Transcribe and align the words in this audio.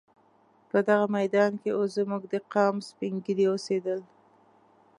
په 0.69 0.77
دغه 0.87 1.05
میدان 1.17 1.51
کې 1.61 1.69
اوس 1.77 1.89
زموږ 1.97 2.21
د 2.33 2.35
قام 2.53 2.75
سپین 2.87 3.13
ږیري 3.25 3.45
اوسېدل. 3.49 3.99